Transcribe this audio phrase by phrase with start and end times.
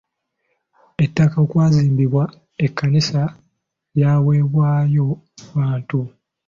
[1.03, 2.23] Ettaka okwazimbibwa
[2.65, 3.21] ekkanisa
[3.95, 5.07] lyaweebwayo
[5.55, 6.01] bantu.